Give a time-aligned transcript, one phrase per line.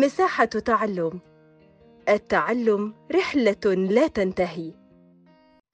[0.00, 1.20] مساحة تعلم.
[2.08, 4.72] التعلم رحلة لا تنتهي.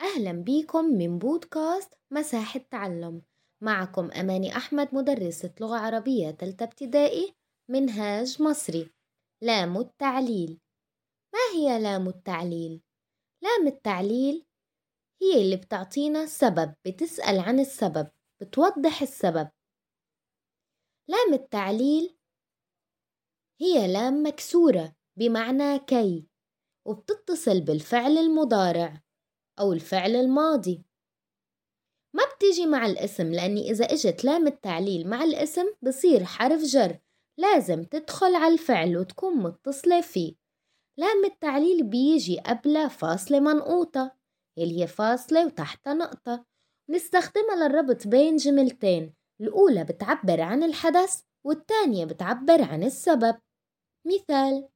[0.00, 3.22] أهلا بيكم من بودكاست مساحة تعلم.
[3.62, 7.34] معكم أماني أحمد مدرسة لغة عربية تالتة ابتدائي
[7.70, 8.90] منهاج مصري.
[9.42, 10.60] لام التعليل.
[11.34, 12.82] ما هي لام التعليل؟
[13.42, 14.46] لام التعليل
[15.22, 18.08] هي اللي بتعطينا سبب بتسأل عن السبب
[18.42, 19.48] بتوضح السبب.
[21.08, 22.16] لام التعليل
[23.60, 26.26] هي لام مكسورة بمعنى كي
[26.86, 29.02] وبتتصل بالفعل المضارع
[29.60, 30.84] أو الفعل الماضي.
[32.16, 36.98] ما بتيجي مع الاسم لأني إذا إجت لام التعليل مع الاسم بصير حرف جر
[37.38, 40.34] لازم تدخل على الفعل وتكون متصلة فيه.
[40.98, 44.16] لام التعليل بيجي قبلها فاصلة منقوطة
[44.58, 46.44] اللي هي فاصلة وتحتها نقطة.
[46.90, 53.40] نستخدمها للربط بين جملتين الأولى بتعبر عن الحدث والتانية بتعبر عن السبب.
[54.06, 54.68] مثال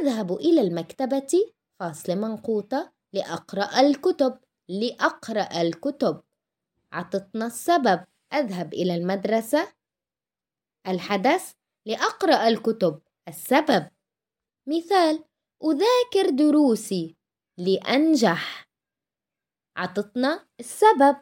[0.00, 6.22] أذهب إلى المكتبة فاصلة منقوطة لأقرأ الكتب لأقرأ الكتب.
[6.92, 9.72] عطتنا السبب أذهب إلى المدرسة.
[10.88, 11.52] الحدث
[11.86, 13.00] لأقرأ الكتب.
[13.28, 13.90] السبب
[14.68, 15.24] مثال
[15.64, 17.16] أذاكر دروسي
[17.58, 18.68] لأنجح.
[19.76, 21.16] عطتنا السبب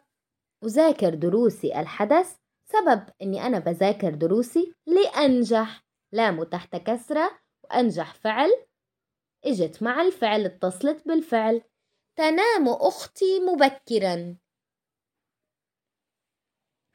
[0.63, 1.79] أذاكر دروسي.
[1.79, 5.85] الحدث سبب إني أنا بذاكر دروسي لأنجح.
[6.11, 8.49] لام تحت كسرة وأنجح فعل.
[9.45, 11.61] إجت مع الفعل اتصلت بالفعل.
[12.17, 14.37] تنام أختي مبكرا.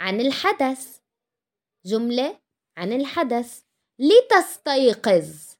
[0.01, 1.01] عن الحدث.
[1.87, 2.41] جملة
[2.77, 3.63] عن الحدث.
[3.99, 5.55] لتستيقظ.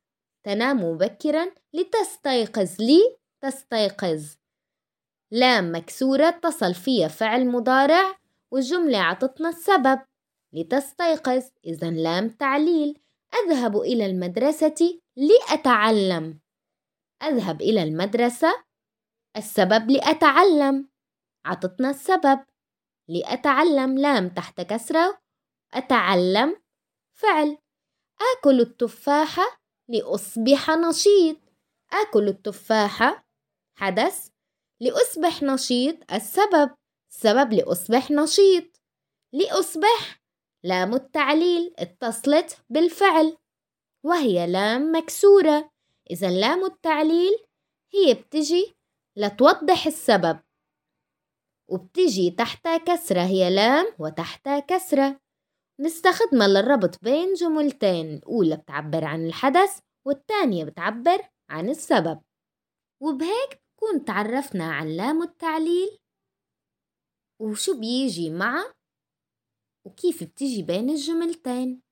[0.45, 1.55] تنام مبكرا.
[1.73, 2.81] لتستيقظ.
[2.81, 4.37] لي تستيقظ
[5.33, 8.20] لام مكسورة اتصل فيها فعل مضارع.
[8.51, 10.01] والجملة عطتنا السبب.
[10.53, 12.99] لتستيقظ إذا لام تعليل.
[13.35, 16.41] أذهب إلى المدرسة لأتعلم.
[17.23, 18.65] أذهب إلى المدرسة.
[19.37, 20.89] السبب لأتعلم.
[21.45, 22.45] عطتنا السبب.
[23.09, 23.99] لأتعلم.
[23.99, 25.21] لام تحت كسرة.
[25.75, 26.63] أتعلم.
[27.15, 27.59] فعل.
[28.37, 31.37] آكل التفاحة لأصبح نشيط.
[31.93, 33.25] آكل التفاحة
[33.75, 34.29] حدث.
[34.81, 36.13] لأصبح نشيط.
[36.13, 36.80] السبب.
[37.11, 38.81] السبب لأصبح نشيط.
[39.33, 40.23] لأصبح
[40.65, 43.37] لام التعليل اتصلت بالفعل
[44.05, 45.71] وهي لام مكسورة.
[46.11, 47.33] إذا لام التعليل
[47.95, 48.77] هي بتجي
[49.17, 50.41] لتوضح السبب
[51.69, 55.21] وبتجي تحتها كسرة هي لام وتحتها كسرة.
[55.81, 61.19] نستخدمها للربط بين جملتين الأولى بتعبر عن الحدث والتانية بتعبر
[61.51, 62.21] عن السبب.
[63.03, 65.99] وبهيك كون تعرفنا عن لام التعليل
[67.41, 68.75] وشو بيجي مع؟
[69.87, 71.83] وكيف بتيجي بين الجملتين؟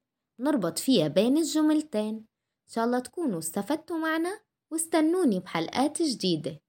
[0.41, 2.14] نربط فيها بين الجملتين.
[2.14, 4.41] إن شاء الله تكونوا استفدتوا معنا
[4.72, 6.60] واستنوني بحلقات جديدة.